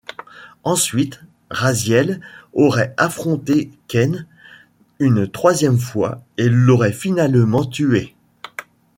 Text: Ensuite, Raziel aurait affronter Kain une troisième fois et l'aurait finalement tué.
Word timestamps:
Ensuite, 0.63 1.19
Raziel 1.51 2.21
aurait 2.53 2.95
affronter 2.97 3.69
Kain 3.87 4.25
une 4.97 5.29
troisième 5.29 5.77
fois 5.77 6.23
et 6.39 6.49
l'aurait 6.49 6.91
finalement 6.91 7.65
tué. 7.65 8.15